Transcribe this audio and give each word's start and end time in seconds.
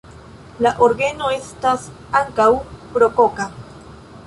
La 0.65 0.71
orgeno 0.85 1.27
estas 1.35 1.85
ankaŭ 2.23 2.49
rokoka. 3.05 3.49